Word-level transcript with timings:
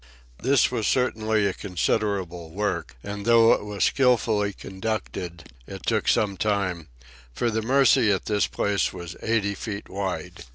This 0.41 0.71
was 0.71 0.87
certainly 0.87 1.45
a 1.45 1.53
considerable 1.53 2.49
work, 2.49 2.95
and 3.03 3.23
though 3.23 3.53
it 3.53 3.63
was 3.63 3.83
skillfully 3.83 4.51
conducted, 4.51 5.49
it 5.67 5.85
took 5.85 6.07
some 6.07 6.37
time, 6.37 6.87
for 7.33 7.51
the 7.51 7.61
Mercy 7.61 8.11
at 8.11 8.25
this 8.25 8.47
place 8.47 8.91
was 8.91 9.15
eighty 9.21 9.53
feet 9.53 9.89
wide. 9.89 10.45